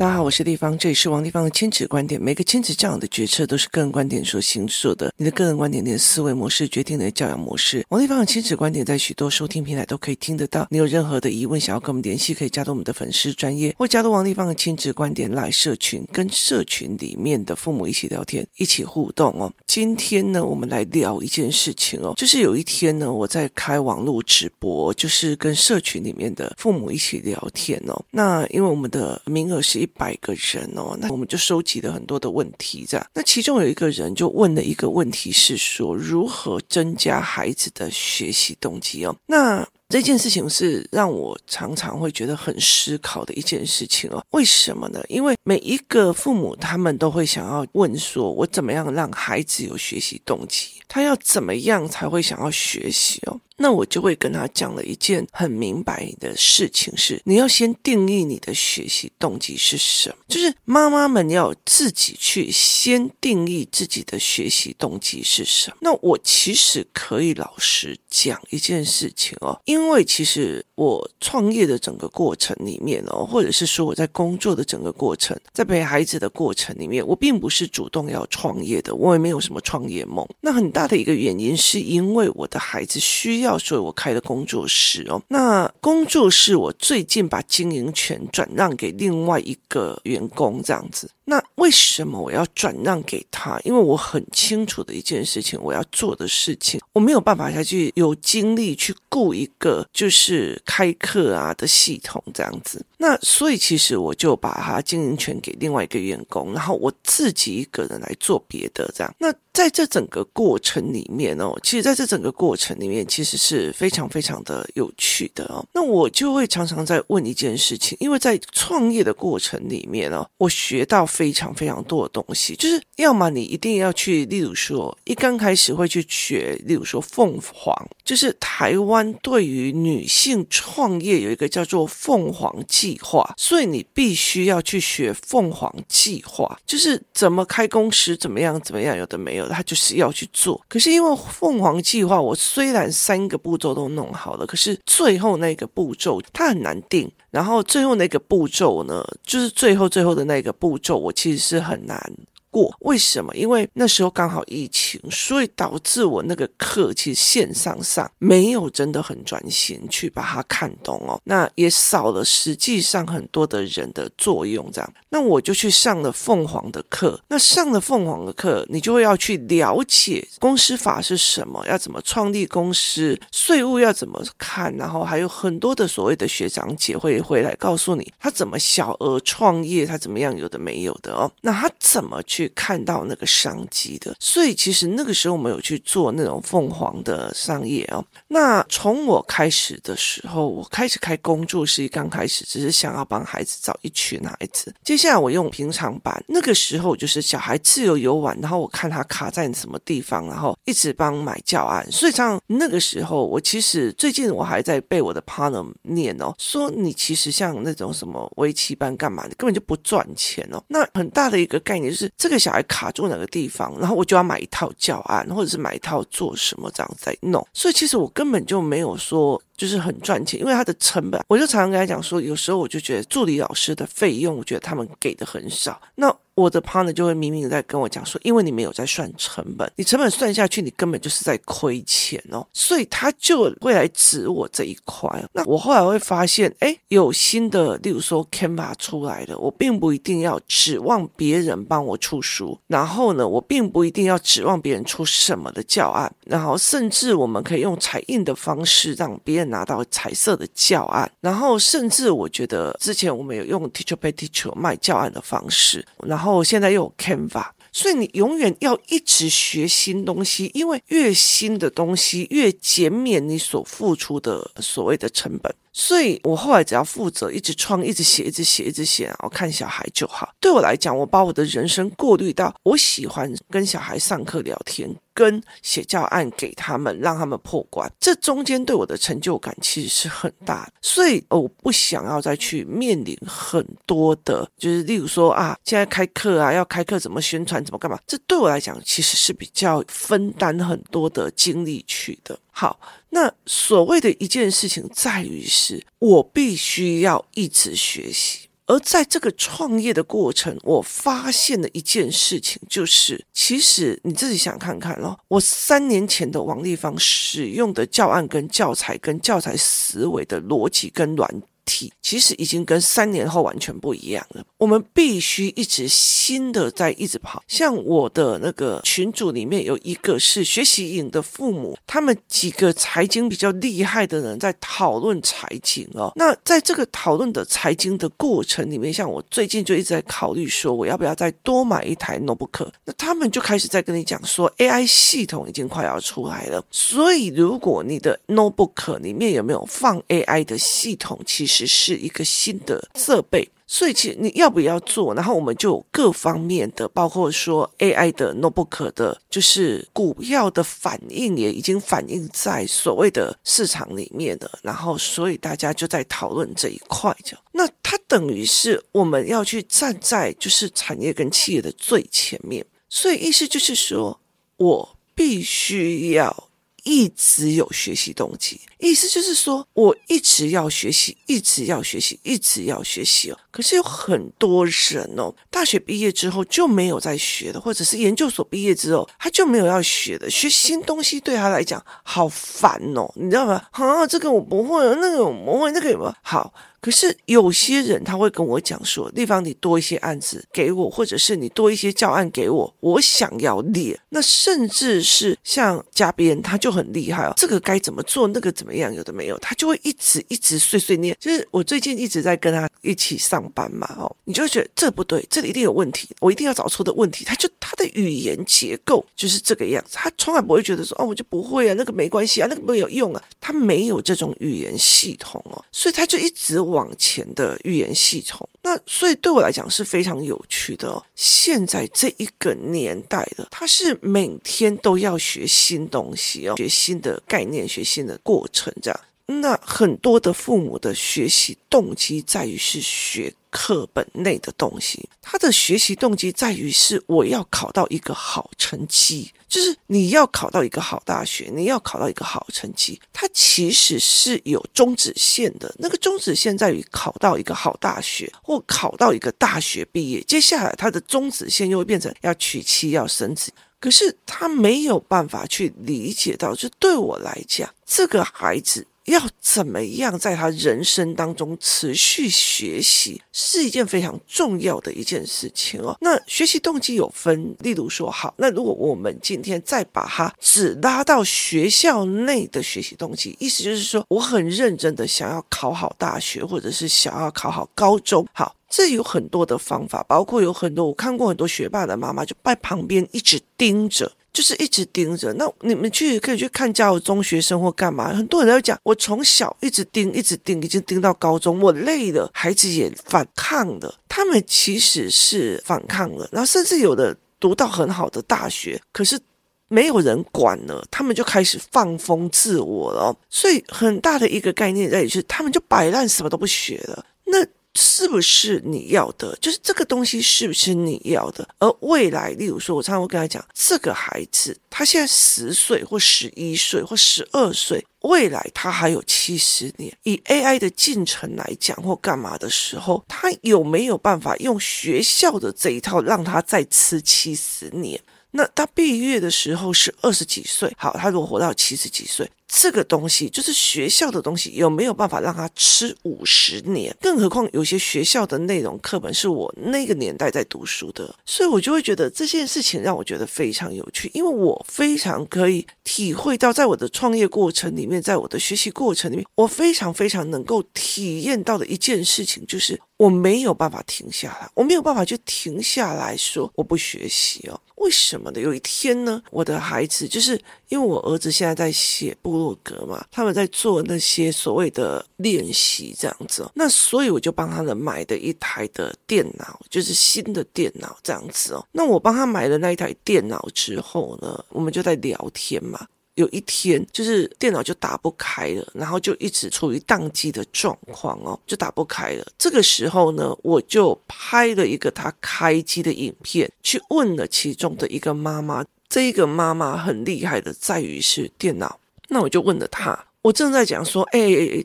[0.00, 2.18] 大家好，我是丽芳，这里是王立芳的亲子观点。
[2.18, 7.84] 每个亲子教养的决策都是个人观点所形塑的，你的个人观点、你的思维模式决定你的教养模式。
[7.90, 10.66] 王立芳的亲子观点在许多收听平台都可以听得到。
[10.70, 19.52] 你有任何的疑问想要跟我们联系，可以加入我们的粉丝专业，或加入王立芳的亲子观点来社群，跟社群里面的父母一起聊天，一起互动哦。
[19.66, 28.02] 今天呢，我们来聊一件事情哦，就是有一天呢，我在开网络直播，就是跟社群里面的父母一起聊天哦。
[28.10, 33.06] 那因为我们的名额是一百个人哦，那我们就收集了很多的问题，这样。
[33.14, 39.14] 那其中有一个人就问了一个问题，是说如何增加孩子的学习动机哦。
[39.26, 44.24] 那这件事情是让我常常会觉得很思考的一件事情哦。
[44.30, 45.02] 为什么呢？
[45.08, 50.80] 因为每一个父母他们都会想要问说，我怎么样让孩子有学习动机？
[50.86, 53.40] 他要怎么样才会想要学习哦？
[53.62, 65.76] 那我就会跟他讲了一件很明白的事情是，你要先定义你的学习动机是什么，就是妈妈们要自己去先定义自己的学习动机是什么。
[65.82, 80.26] 那我其实可以老实讲一件事情哦，因为其实我创业的整个过程里面哦，或者是说我在工作的整个过程，在陪孩子的过程里面，我并不是主动要创业的，我也没有什么创业梦。
[80.40, 83.49] 那很大的一个原因是因为我的孩子需要。
[83.58, 91.10] 所以我开的工作室哦，那工作室我最近把经营权转让给另外一个员工，这样子。
[91.30, 93.56] 那为什么我要转让给他？
[93.62, 102.84] 因为我很清楚的一件事情，我要做的事情，我没有办法下去有精力去雇一个就是开课啊的系统这样子。
[102.98, 109.14] 那所以其实我就把他经营权给另外一个员工，然后我自己一个人来做别的这样。
[109.16, 115.64] 那在这整个过程里面哦，其实在这整个过程里面，其实是非常非常的有趣的哦。
[115.72, 121.06] 那我就会常常在问一件事情，因为在创业的过程里面哦，我学到。
[121.20, 140.58] 非常非常多的东西，就是要么你一定要去，例如说，一刚开始会去学，例如说凤凰，就是台湾对于女性创业有一个叫做凤凰计划，所以你必须要去学凤凰计划，就是怎么开公司，怎么样怎么样，有的没有的，他就是要去做。
[140.70, 147.12] 可是因为凤凰计划，我虽然三个步骤都弄好了，可是最后那个步骤它很难定。
[147.30, 152.12] 然后最后那个步骤呢，就是最后最后的那个步骤，我其实是很难
[152.50, 152.74] 过。
[152.80, 153.34] 为什么？
[153.34, 161.20] 因为那时候刚好疫情，所以导致我那个课其实线上上没有真的很专心去把它看懂哦。
[161.24, 164.94] 那也少了实际上很多的人的作用，这样。
[165.08, 167.20] 那我就去上了凤凰的课。
[167.28, 181.30] 那上了凤凰的课，你就会要去了解公司法是什么，要怎么创立公司，税务要怎么看，然后还有很多的所谓的学长姐会回来告诉你他怎么小额创业，他怎么样有的没有的哦。
[181.42, 184.14] 那他怎么去去看到那个商机的？
[184.18, 188.02] 所以其实那个时候我们有去做那种凤凰的商业哦。
[188.28, 194.74] 那从我开始的时候，我开始开工作室，刚开始只是想要帮孩子找一群孩子。
[194.82, 201.86] 接下来我用平常版，那个时候就是小孩自由游玩，然后我看他卡在什么地方，然后一直帮买教案。
[201.92, 210.62] 所以像那个时候，我其实最近我还在被我的 partner 念哦，说你其实像那种什么围棋班干嘛，你根本就不赚钱哦。
[210.68, 217.46] 那很大的一个概念就是，这个小孩卡住哪个地方，然后我就要买一套教案，或者是买一套做什么这样在弄。
[217.52, 219.40] 所以其实我根本就没有说。
[219.60, 225.78] 就是很赚钱，因为它的成本，我就常常跟他讲说，有时候我就觉得助理老师的费用，我觉得他们给的很少。
[225.96, 235.10] 那我的 partner 就会明明在跟我讲说，因为你没有在算成本，你成本算下去，你根本就是在亏钱哦，所以他就会来指我这一块。
[235.32, 256.29] 那我后来会发现，哎，有新的，例如说 Canva 出来的，我并不一定要指望别人帮我出书，然后呢，我并不一定要指望别人出什么的教案，然后甚至我们可以用彩印的方式让别人拿到彩色的教案，然后甚至我觉得之前我们有用 Teacher Pay Teacher 卖教案的方式，然后。
[256.32, 265.54] 我现在又有 Canva，所以你永远要一直学新东西，因为越新的东西越减免你所付出的所谓的成本。
[265.72, 270.32] 所以我后来只要负责一直创、一直写、一直写、一直写，然后看小孩就好。
[270.40, 274.94] 对我来讲，我把我的人生过滤到我喜欢跟小孩上课聊天。
[275.12, 292.38] 跟写教案给他们，让他们破关，这中间对我的成就感其实是很大的，所以我不想要再去面临很多的，就是例如说啊，现在开课啊，要开课怎么宣传，怎么干嘛，这对我来讲其实是比较分担很多的精力去的。
[292.50, 298.48] 好，那所谓的一件事情在于是，我必须要一直学习。
[298.66, 314.44] 而在这个创业的过程，我发现了一件事情，就是其实你自己想看看咯，我三年前的王立芳使用的教案跟教材跟教材思维的逻辑跟软体其实已经跟三年后完全不一样了。
[314.58, 317.42] 我们必须一直新的在一直跑。
[317.46, 326.12] 像我的那个群组里面有一个是学习营的父母，他们几个财经比较厉害的人在讨论财经哦。
[326.16, 332.68] 那在这个讨论的财经的过程里面，像我最近就一直在考虑说，我要不要再多买一台 notebook？
[332.84, 336.64] 那他们就开始在跟你讲说，AI 系统已经快要出来了。
[336.70, 341.59] 所以如果你的 notebook 里面有没有放 AI 的系统，其实。
[341.60, 345.14] 只是一个新的设备，所以其实你要不要做？
[345.14, 354.50] 然后我们就各方面的，包括说 AI 的 notebook 的，就是股票的反应也已经反映在所谓的市场里面了。
[354.62, 364.18] 然后所以大家就在讨论这一块，就那它等于是我们要去站在就是产业跟企业的最前面，所以意思就是说
[364.56, 366.48] 我必须要。
[366.84, 373.38] 一直有学习动机，意思就是说我一直要学习，一直要学习，一直要学习哦。
[373.50, 383.62] 可是有很多人哦，大学毕业之后就没有在学的，或者是研究所毕业之后他就没有要学的，学新东西对他来讲好烦哦，你知道吗？
[383.72, 386.52] 啊，这个我不会，那个我不会，那个有没有好？
[386.80, 393.98] 可是有些人他会跟我讲说，丽芳，你多一些案子给我，或者是你多一些教案给我，我想要练。
[394.08, 401.14] 那甚至是像嘉宾，他就很厉害哦，这个该怎么做，那个怎么样，有的没有，他就会一直一直碎碎念。
[401.20, 407.26] 就是我最近一直在跟他一起上班嘛，哦，你就会觉得这不对，这里一定有问题，我一定要找出的问题。
[407.26, 416.58] 他就他的语言结构就是这个样子，他从来不会觉得说，哦，我就不会啊，那个没关系啊，那个没有用啊，他没有这种语言系统哦，所以他就一直。
[416.70, 421.04] 往前的预言系统，那所以对我来讲是非常有趣的哦。
[421.14, 429.00] 现在这一个年代的，他是每天都要学新东西哦，学新的概念，学新的过程这样。
[429.30, 445.72] 那很多的父母的学习动机在于是学课本内的东西，他的学习动机在于是我要考到一个好成绩，就是你要考到一个好大学，你要考到一个好成绩，它其实是有终止线的。
[445.78, 458.86] 那个终止线在于考到一个好大学或考到一个大学毕业，接下来他的终止线又会变成要娶妻要生子，可是他没有办法去理解到，就对我来讲，这个孩子。
[459.06, 465.96] 要怎么样在他人生当中持续学习，是一件非常重要的一件事情哦。
[466.00, 484.12] 那学习动机有分，例如说，好，那如果我们今天再把它只拉到学校内的学习动机，意思就是说，我很认真的想要考好大学，或者是想要考好高中，好，这有很多的方法，包括有很多我看过很多学霸的妈妈就在旁边一直盯着。
[484.40, 488.14] 就是一直盯着，那你们去可以去看家有中学生或干嘛？
[488.14, 499.20] 很多人都讲，我从小一直盯，一直盯，已经盯到高中，我累了，孩子也反抗了，他们其实是反抗了，然后甚至有的读到很好的大学，可是
[499.68, 503.14] 没有人管了，他们就开始放风自我了。
[503.28, 507.04] 所以很大的一个概念在于是，他们就摆烂，什么都不学了。
[507.26, 507.46] 那。
[507.74, 509.36] 是不是你要的？
[509.40, 511.48] 就是这个东西是不是你要的？
[511.58, 519.96] 而未来，例如说，我常常会跟他讲，这个孩子他现在十岁或十一岁或十二岁，未来他还有七十年。
[520.02, 528.00] 以 AI 的进程来讲，或干嘛的时候，他有没有办法用学校的这一套让他再吃七十年？
[528.32, 532.28] 那他毕业的时候是二十几岁，好，他如果活到七十几岁。
[532.52, 536.94] 这个东西就是学校的东西，有没有办法让他吃五十年？
[537.00, 557.60] 更何况有些学校的内容课本是我那个年代在读书的，所以我就会觉得这件事情让我觉得非常有趣，因为我非常可以体会到，在我的创业过程里面，在我的学习过程里面，我非常非常能够体验到的一件事情，就是我没有办法停下来，我没有办法就停下来说我不学习哦。
[557.76, 558.38] 为什么呢？
[558.38, 560.38] 有一天呢，我的孩子就是
[560.68, 571.66] 因为我儿子现在在写部落格嘛，他们在做那些所谓的练习这样子哦，那所以我就帮他们买的一台的电脑，就是新的电脑这样子哦。
[571.72, 575.86] 那我帮他买了那一台电脑之后呢，我们就在聊天嘛。
[576.14, 582.26] 有一天，就是电脑就打不开了，然后就一直处于宕机的状况哦，就打不开了。
[582.36, 588.64] 这个时候呢，我就拍了一个他开机的影片，去问了其中的一个妈妈。
[588.90, 591.78] 这一个妈妈很厉害的在于是电脑，
[592.10, 594.20] 那我就问了他，我正在讲说，哎，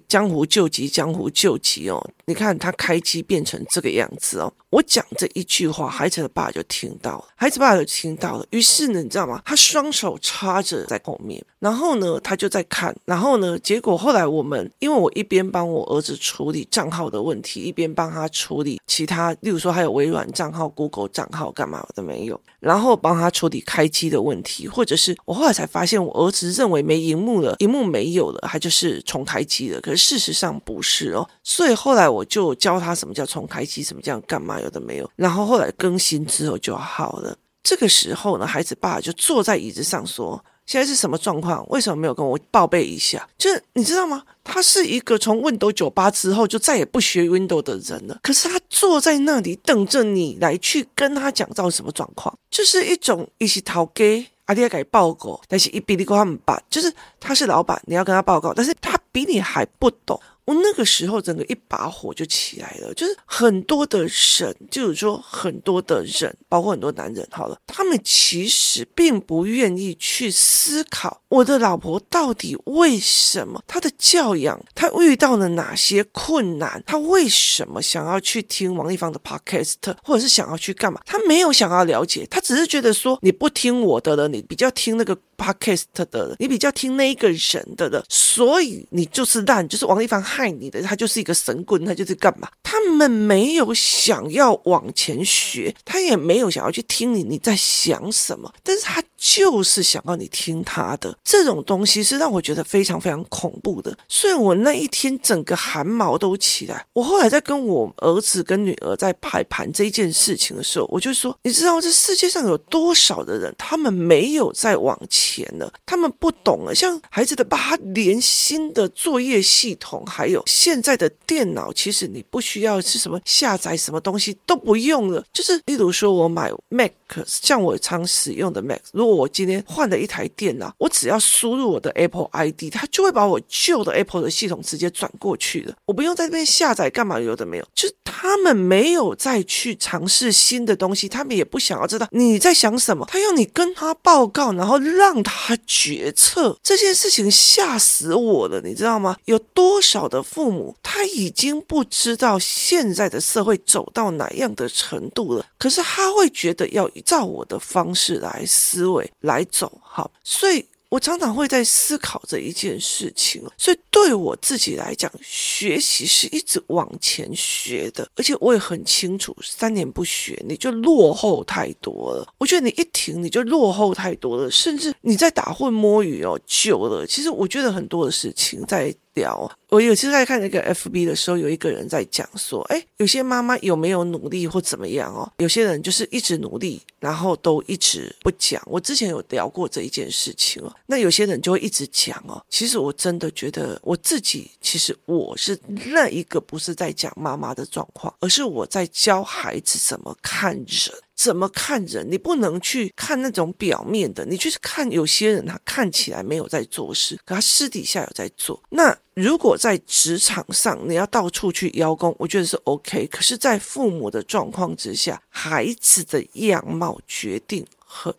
[0.07, 2.01] 江湖救急，江湖救急哦！
[2.25, 4.51] 你看他开机变成这个样子哦。
[4.69, 8.45] 我讲这一句话，孩子的爸就听到了，孩子爸就听到了。
[8.51, 9.41] 于是呢，你知道吗？
[9.45, 28.44] 他双手插着在后面，然后呢，他就在看，然后呢，结果后来我们，因为我一边帮我儿子处理账号的问题，一边帮他处理其他，例如说还有微软账号、Google 账号干嘛的没有，然后帮他处理开机的问题，或者是我后来才发现，我儿子认为没荧幕了，荧幕没有了。
[28.47, 35.09] 他就是重开机了，可是事实上不是哦，所以后来我就教他什么叫重开机，什么叫干嘛，有的没有。
[35.15, 37.37] 然后后来更新之后就好了。
[37.63, 41.67] 这个时候呢，孩子爸就坐在椅子上说：“现在是什么状况？
[41.69, 44.21] 为什么没有跟我报备一下？”就是你知道吗？
[44.43, 54.27] 他是一个从 Windows 98之后就再也不学 Windows 的人了，可是他坐在那里等着你来去跟他讲到什么状况，就是一种一起逃给。
[54.45, 60.19] 阿弟要给报告，但是一比你跟他们办，就是他是老板，你要跟他报告，但是他比你还不懂。
[60.45, 81.01] 我那个时候整个一把火就起来了，就是很多的人，就是说很多的人，包括很多男人，好了，他们其实并不愿意去思考我的老婆到底为什么她的教养，她遇到了哪些困难，她为什么想要去听王丽芳的 podcast，或者是想要去干嘛？
[81.05, 85.17] 他没有想要了解，他只是觉得说你不听我的了，你比较听那个。
[85.37, 92.49] Podcast 的，你比较听那一个人的了，所以你就是烂，就是王一凡害你的，他就是一个神棍，他就是干嘛？
[92.63, 99.03] 他们没有想要往前学，他也没有想要去听你你在想什么，但是他。
[99.33, 103.97] 就是想要你听他的这种东西，是让我觉得非常非常恐怖的。
[104.07, 106.85] 所以我那一天整个汗毛都起来。
[106.93, 116.75] 我后来在跟我儿子跟女儿在排盘这件事情的时候，我就说：你知道这世界上有多少的人，他们没有再往前了，他们不懂了。
[116.75, 125.23] 像孩子的爸，他连新的作业系统，还有现在的电脑，其实你不需要是什么下载什么东西都不用了。
[125.33, 126.91] 就是例如说我买 Mac，
[127.25, 135.73] 像我常使用的 Mac，如果我今天换了一台电脑，我只要输入我的 Apple ID，它就会把我旧的 Apple 的系统直接转过去了。
[135.85, 149.15] 我不用在那边下载干嘛，有的没有，就他们没有再去尝试新的东西，他们也不想要知道你在想什么，他要你跟他报告，然后让他决策这件事情，吓死我了，你知道吗？
[149.25, 158.94] 有多少的父母他已经不知道现在的社会走到哪样的程度了，可是他会觉得要照我的方式来思维。
[159.21, 163.43] 来走好，所以我常常会在思考这一件事情。
[163.57, 172.27] 所以对我自己来讲，学习是一直往前学的，而且我也很清楚，三年不学你就落后太多了。
[172.37, 178.95] 我觉得你一停你就落后太多了，甚至你在打混摸鱼哦，久了，其实我觉得很多的事情在。
[179.15, 185.29] 聊，我有次在看那个 FB 的时候，有一个人在讲说，哎，有些妈妈有没有努力或怎么样哦？
[185.37, 188.61] 有些人就是一直努力，然后都一直不讲。
[188.65, 190.73] 我之前有聊过这一件事情哦。
[190.85, 192.43] 那有些人就会一直讲哦。
[192.49, 195.57] 其实我真的觉得我自己，其实我是
[195.91, 200.93] 那一个不是在讲妈妈的状况，而是我在教孩子怎么看人。
[201.15, 202.05] 怎么看人？
[202.11, 208.61] 你不能去看那种表面的，你去看有些人，他看起来没有在做事，可他私底下有在做。
[208.69, 213.07] 那如果在职场上，你要到处去邀功，我觉得是 OK。
[213.07, 218.13] 可是，在父母的状况之下，孩子的样貌决定很。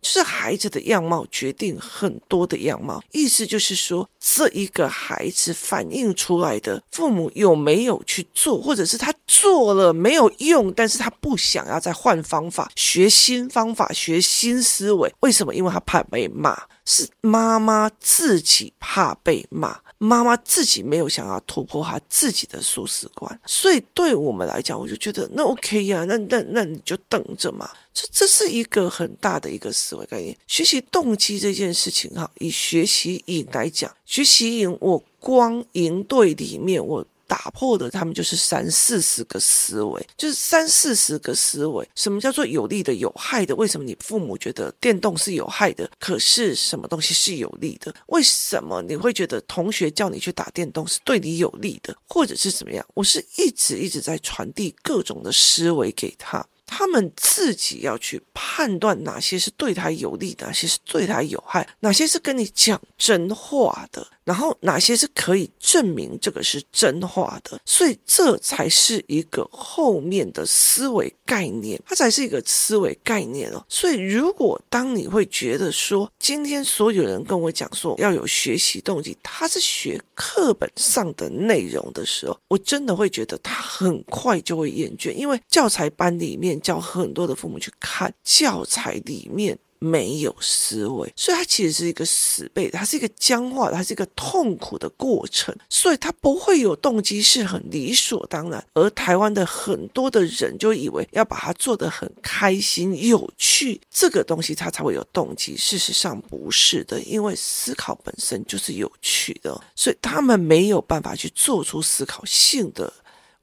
[0.00, 15.54] 就是孩子的样貌决定很多的样貌，意思就是说，这一个孩子反映出来的父母有没有去做，或者是他做了没有用，但是他不想要再换方法，学新方法，学新思维，为什么？
[15.54, 19.78] 因为他怕被骂，是妈妈自己怕被骂。
[19.98, 27.70] 妈妈自己没有想要突破她自己的舒适观，所以对我们来讲，我就觉得那 OK 呀，那那那你就等着嘛。
[27.92, 30.36] 这这是一个很大的一个思维概念。
[30.46, 37.04] 学习动机这件事情哈，以学习瘾来讲，学习瘾我光营队里面我。
[37.26, 41.88] 打破的，他们就是三四十个思维，就是三四十个思维。
[41.94, 43.54] 什么叫做有利的、有害的？
[43.56, 45.90] 为什么你父母觉得电动是有害的？
[45.98, 47.94] 可是什么东西是有利的？
[48.06, 51.96] 为什么你会觉得同学叫你去打电动是对你有利的？
[52.08, 52.84] 或者是怎么样？
[52.94, 56.46] 我是一直一直在传递各种的思维给他。
[56.66, 64.06] 他们自己要去判断哪些是对他有利，哪些是对他有害，哪些是跟你讲真话的。
[64.24, 67.60] 然后哪些是可以证明这个是真话的？
[67.66, 73.62] 所以这才是一个后面的思维概念，它才是一个思维概念哦。
[73.68, 89.56] 所以如果当你会觉得说，今天所有人跟我讲说要有学习动机，他是学课本上的内容的时候，我真的会觉得他很快就会厌倦，因为教材班里面教很多的父母去看教材里面。
[89.80, 98.66] 没有思维，所以它其实是一个死背，它是一个僵化的，它是一个痛苦的过程，所以它不会有动机，是很理所当然。
[98.72, 105.54] 而台湾的很多的人就以为要把它做得很开心、有趣，这个东西它才会有动机。
[105.54, 112.90] 事实上不是的，因为思考本身就是有趣的，所以他们没有办法去做出思考性的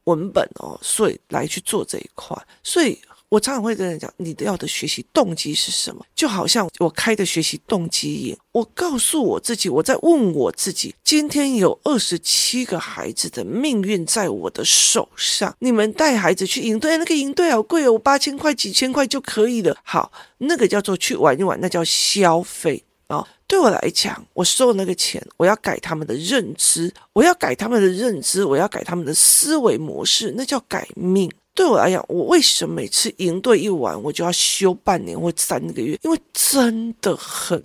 [0.05, 2.99] 文本哦，所以来去做这一块，所以。
[3.31, 6.05] 我常常会跟人讲，你的要的学习动机是什么？
[6.13, 19.77] 就好像我开的学习动机营，我告诉我自己，我在问我自己：今天有二十七个孩子的命运在我的手上，你们带孩子去营队，那个营队好贵哦，我八千块、几千块就可以了。
[19.83, 31.31] 好，那个叫做去玩一玩，那叫消费啊、对我来讲，我收那个钱，我要改他们的认知，我要改他们的认知，我要改他们的思维模式，那叫改命。
[31.53, 35.99] 对我来讲，我为什么每次营队一完，我就要休半年或三个月？
[36.01, 37.61] 因为真的很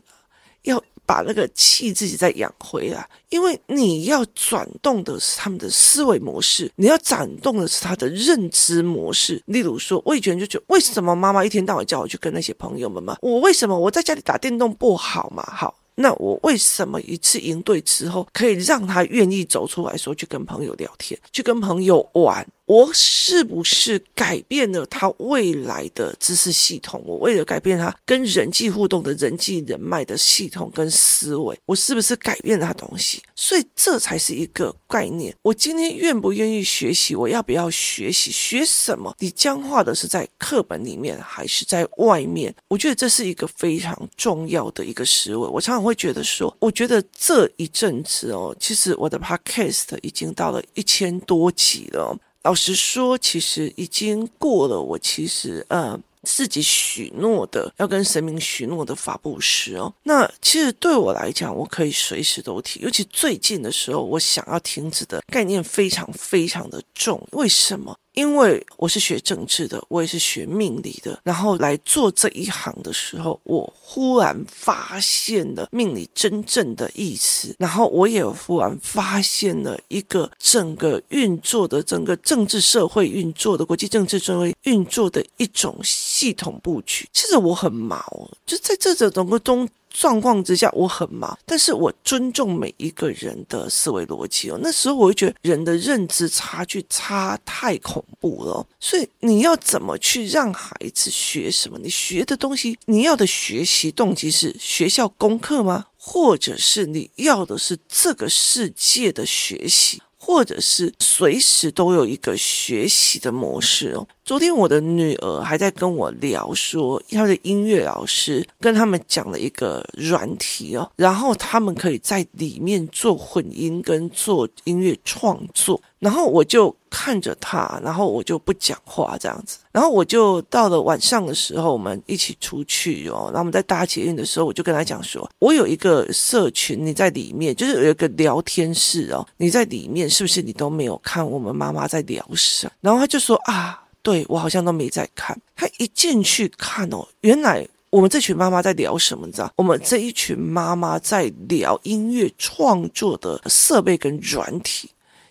[0.62, 3.08] 要把那个气自己再养回来。
[3.28, 9.40] 因为你要转动的是他们的思维模式，你要转动的是他的认知模式。
[9.46, 13.16] 例如说，我以前就觉得，为什么妈妈一天到晚叫我去跟那些朋友们嘛？
[13.22, 15.44] 我为什么我在家里打电动不好嘛？
[15.46, 15.78] 好。
[15.98, 22.46] 那我为什么一次营队之后可以让他愿意走出来说去跟朋友聊天，去跟朋友玩？
[22.66, 27.00] 我是不是改变了他未来的知识系统？
[27.06, 33.22] 我为了改变他跟人际互动的人际人脉的系统跟思维，我是不是改变了他东西？
[33.36, 35.34] 所以这才是一个概念。
[35.42, 37.14] 我今天愿不愿意学习？
[37.14, 38.32] 我要不要学习？
[38.32, 39.14] 学什么？
[39.20, 42.52] 你僵化的是在课本里面还是在外面？
[42.68, 45.48] 我觉得这是一个非常重要的一个思维。
[45.48, 52.18] 我常常会觉得说，我觉得这一阵子哦，其实我的 podcast 已经到了一千多集了。
[52.46, 54.80] 老实说，其实已经过了。
[54.80, 59.92] 我其实呃自己许诺的，要跟神明许诺的法布施哦。
[60.04, 62.78] 那其实对我来讲，我可以随时都提。
[62.78, 67.20] 尤其最近的时候，我想要停止的概念非常非常的重。
[67.32, 67.96] 为什么？
[68.16, 87.06] 因为我是学政治的，我也是学命理的，然后来做这一行的时候，我忽然发现了命理真正的意思，然后我也忽然发现了一个整个运作的、整个政治社会运作的、国际政治社会运作的一种系统布局。
[87.12, 89.68] 其实我很毛，就在这种整个中。
[89.98, 94.58] 状况之下，我很忙，但是我尊重每一个人的思维逻辑哦。
[94.62, 101.78] 那时候我会觉得人的认知差距差太恐怖了，所以你要怎么去让孩子学什么？
[101.78, 105.86] 你学的东西，你要的学习动机是学校功课吗？
[105.96, 110.02] 或者是你要的是这个世界的学习？
[110.18, 114.08] 或者是随时都有一个学习的模式哦。
[114.26, 125.80] 昨天我的女儿还在跟我聊说，她的音乐老师跟他们讲了一个软体哦，然后他们可以在里面做混音跟做音乐创作。
[126.00, 129.58] 然后我就看着他，然后我就不讲话这样子。
[129.70, 133.26] 然后我就到了晚上的时候，我们一起出去哦。
[133.26, 149.26] 然后我们在搭捷运的时候，我就跟他讲说：“我有一个社群，你在里面，就是有一个聊天室哦，你在里面是不是你都没有看我们妈妈在聊什么？”然后他就说：“啊，对，我好像都没在看。”他一进去看哦，原来我们这群妈妈在聊什么？
[149.26, 149.52] 你知道？
[149.56, 154.88] 我们这一群妈妈在聊音乐创作的设备跟软体。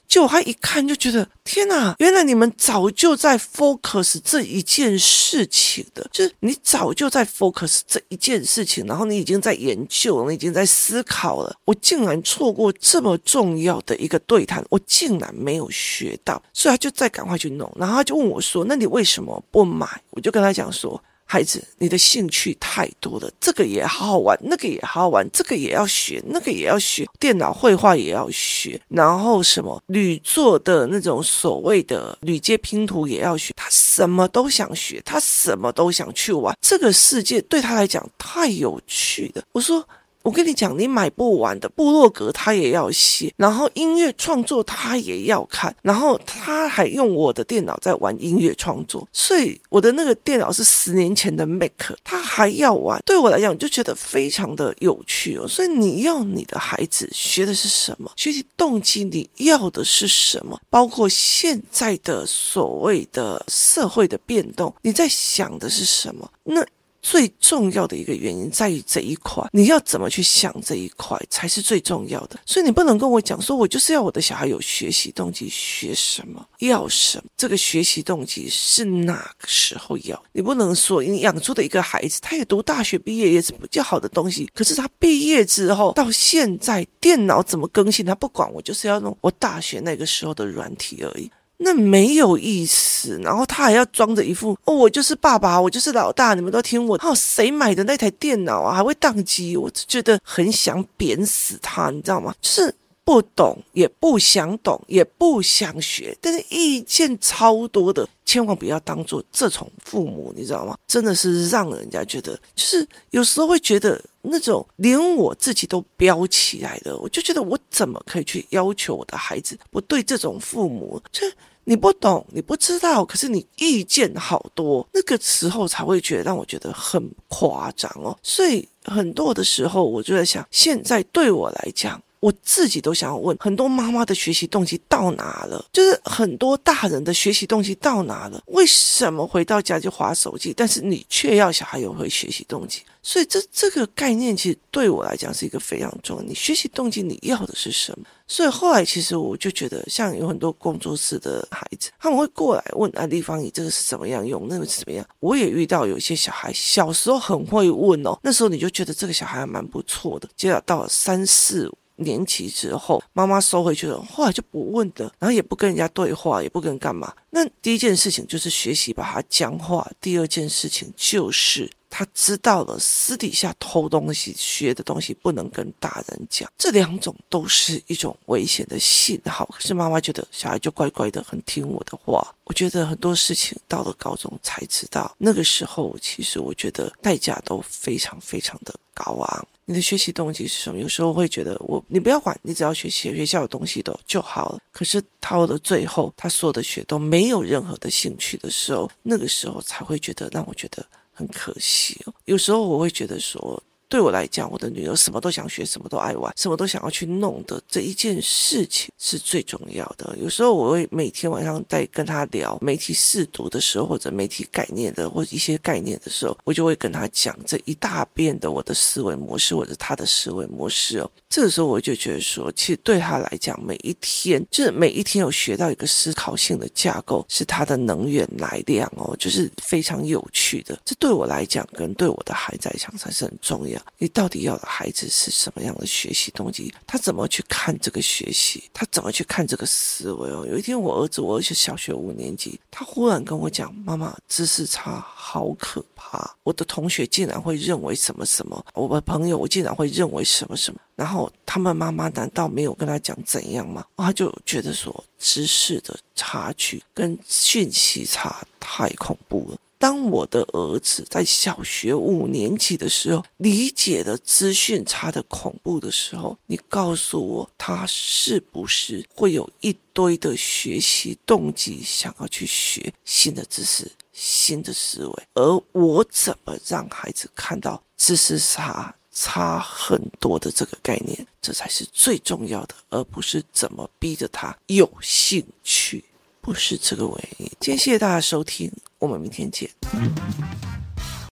[0.08, 11.56] 就他一看就觉得天哪，原来你们早就在 focus 这一件事情的，就是你早就在 focus 这一件事情，然后你已经在研究了，你已经在思考了。
[11.65, 21.02] 我竟然错过这么重要的一个对谈，我竟然没有学到，所以他就再赶快去弄，然后他就问我说：“那你为什么不买？”我就跟他讲说。
[21.25, 39.43] 孩子，你的兴趣太多了，这个也好好玩，那个也好好玩，这个也要学，那个也要学，电脑绘画也要学，然后什么铝做的那种所谓的铝接拼图也要学，他什么都想学，他什么都想去玩，这个世界对他来讲太有趣了。
[39.51, 39.85] 我说。
[40.25, 51.71] 我跟你讲，你买不完的部落格他也要写，然后音乐创作他也要看，然后他还用我的电脑在玩音乐创作，所以我的那个电脑是十年前的 Mac，
[52.03, 52.99] 他还要玩。
[53.05, 55.47] 对我来讲，就觉得非常的有趣哦。
[55.47, 58.11] 所以你要你的孩子学的是什么？
[58.15, 60.59] 学习动机你要的是什么？
[60.71, 66.27] 包括现在的所谓的社会的变动，你在想的是什么？
[66.45, 66.65] 那。
[67.06, 72.39] 最重要的一个原因在于这一块，你要怎么去想这一块才是最重要的。
[72.48, 77.26] 所以你不能跟我讲说，我就是要我的小孩有学习动机，学什么，要什么。
[77.38, 80.20] 这个学习动机是哪个时候要？
[80.32, 91.30] 你不能说你养出的一个孩子，他也读大学毕业也是比较好的东西，可是他毕业之后到现在电脑怎么更新，他不管，我就是要弄我大学那个时候的软体而已。
[91.58, 96.96] 那没有意思，然后他还要装着一副哦，我就是爸爸，我就是老大，你们都听我。
[97.04, 99.56] 哦，谁买的那台电脑啊，还会宕机？
[99.56, 102.34] 我觉得很想扁死他，你知道吗？
[102.41, 102.76] 就是。
[103.06, 110.76] 不懂，也不想懂，也不想学，但是意见超多的，千万不要当做这种父母，你知道吗？
[110.88, 119.57] 真的是让人家觉得，就是有时候会觉得那种连我自己都飙起来的，我就觉得我怎么可以去要求我的孩子？
[119.71, 121.25] 我对这种父母，就
[121.63, 128.15] 你不懂，你不知道，可是你意见好多，那个时候才会觉得让我觉得很夸张哦。
[128.21, 132.01] 所以很多的时候，我就在想，现在对我来讲。
[132.25, 135.63] 我自己都想要问，很多妈妈的学习动机到哪了？
[135.71, 138.41] 就是很多大人的学习动机到哪了？
[138.47, 140.51] 为什么回到家就划手机？
[140.51, 142.81] 但是你却要小孩有会学习动机？
[143.03, 146.23] 所以这这个概念其实对我来讲是一个非常重要。
[146.23, 148.05] 你学习动机你要的是什么？
[148.27, 154.47] 所以后来其实我就觉得，像有很多工作室的孩子，他们会过来问啊，丽芳，你这个是怎么样用？
[154.49, 155.05] 那个是怎么样？
[155.19, 160.27] 我也遇到有些小孩小时候很会问哦，那时候你就觉得这个小孩还蛮不错的。
[160.35, 161.71] 接着到了三四。
[161.97, 167.13] 年期之后，妈妈收回去了，后来就不问的，然后也不跟人家对话，也不跟人干嘛。
[167.36, 179.45] 那第一件事情就是学习把它僵化，第二件事情就是他知道了私底下偷东西、学的东西不能跟大人讲，这两种都是一种危险的信号。
[179.48, 182.34] 可是妈妈觉得小孩就乖乖的，很听我的话。
[182.45, 189.48] 我觉得很多事情到了高中才知道，那个时候其实我觉得代价都非常非常的高昂。
[189.67, 190.80] 你的学习动机是什么？
[190.80, 194.60] 有时候会觉得我，你不要管，你只要学习学校的东西都就好了。
[194.71, 202.13] 可是到了最后，他所有的学都没没有任何的兴趣的时候，那个时候才会觉得让我觉得很可惜哦。
[202.25, 203.61] 有时候我会觉得说。
[203.88, 210.17] 对我来讲，我的女儿什么都想学，什么都爱玩，什么都想要去弄的这一件事情是最重要的。
[210.19, 221.09] 有时候我会每天晚上在跟她聊媒体试读的时候，或者媒体概念的，或者一些概念的时候，我就会跟她讲这一大遍的我的思维模式，或者她的思维模式哦。
[221.36, 230.80] 这个时候我就觉得说，其实对他来讲，每一天就是每一天有学到一个思考性的架构，是他的能源来量哦，就是非常有趣的。
[230.86, 233.78] 这对我来讲，跟对我的孩子来讲才是很重要。
[233.98, 236.74] 你到底要的孩子是什么样的学习动机？
[236.88, 238.63] 他怎么去看这个学习？
[238.74, 240.48] 他怎么去看这个思维哦？
[240.50, 246.36] 有一天，我儿子，我儿子小学五年级，他忽然跟我讲：“妈妈，知识差好可啊！
[246.44, 250.80] 我的同学竟然会认为什么什么，我的朋友我竟然会认为什么什么。
[250.96, 253.86] 然后他们妈妈难道没有跟他讲怎样吗？
[253.98, 275.28] 他就觉得说，知识的差距跟讯息差太恐怖了。”当我的儿子在小学五年级的时候，理解了资讯差的恐怖的时候，你告诉我，他是不是会有一堆的学习动机，想要去学新的知识、新的思维？
[275.34, 281.28] 而我怎么让孩子看到知识差差很多的这个概念？
[281.41, 286.04] 这才是最重要的，而不是怎么逼着他有兴趣，
[286.39, 287.45] 不是这个原因。
[287.60, 288.71] 今天谢谢大家收听。
[288.99, 289.69] 我们明天见。